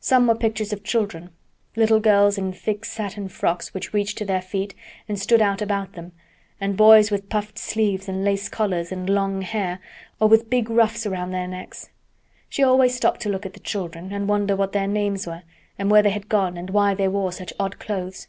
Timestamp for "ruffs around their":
10.68-11.46